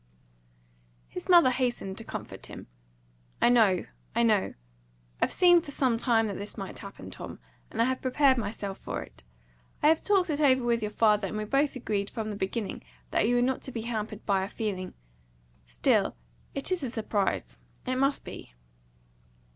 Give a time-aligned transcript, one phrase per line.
[1.09, 2.65] His mother hastened to comfort him.
[3.39, 3.85] "I know
[4.15, 4.55] I know.
[5.21, 7.37] I've seen for some time that this might happen, Tom,
[7.69, 9.21] and I have prepared myself for it.
[9.83, 12.81] I have talked it over with your father, and we both agreed from the beginning
[13.11, 14.95] that you were not to be hampered by our feeling.
[15.67, 16.15] Still
[16.55, 17.57] it is a surprise.
[17.85, 18.55] It must be."